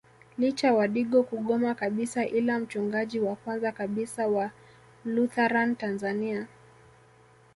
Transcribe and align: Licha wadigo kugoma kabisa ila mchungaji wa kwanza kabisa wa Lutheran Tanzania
Licha 0.37 0.73
wadigo 0.73 1.23
kugoma 1.23 1.75
kabisa 1.75 2.25
ila 2.27 2.59
mchungaji 2.59 3.19
wa 3.19 3.35
kwanza 3.35 3.71
kabisa 3.71 4.27
wa 4.27 4.51
Lutheran 5.05 5.75
Tanzania 5.75 6.47